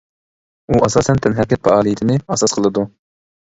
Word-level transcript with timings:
ئۇ 0.71 0.79
ئاساسەن 0.87 1.21
تەنھەرىكەت 1.25 1.61
پائالىيىتىنى 1.67 2.17
ئاساس 2.23 2.57
قىلىدۇ. 2.59 2.87